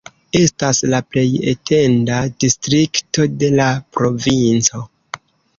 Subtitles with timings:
[0.37, 3.69] Estas la plej etenda distrikto de la
[3.99, 4.83] provinco.